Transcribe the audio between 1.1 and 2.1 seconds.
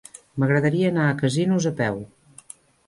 a Casinos a peu.